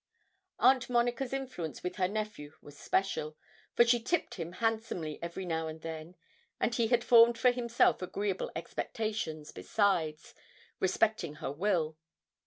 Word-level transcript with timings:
Aunt 0.57 0.89
Monica's 0.89 1.31
influence 1.31 1.83
with 1.83 1.97
her 1.97 2.07
nephew 2.07 2.53
was 2.59 2.75
special, 2.75 3.37
for 3.75 3.85
she 3.85 4.01
'tipped' 4.01 4.33
him 4.33 4.53
handsomely 4.53 5.19
every 5.21 5.45
now 5.45 5.67
and 5.67 5.81
then, 5.81 6.15
and 6.59 6.73
he 6.73 6.87
had 6.87 7.03
formed 7.03 7.37
for 7.37 7.51
himself 7.51 8.01
agreeable 8.01 8.51
expectations, 8.55 9.51
besides, 9.51 10.33
respecting 10.79 11.35
her 11.35 11.51
will. 11.51 11.99